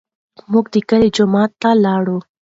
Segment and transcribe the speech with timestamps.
[0.51, 2.17] موږ د کلي جومات ته لاړو.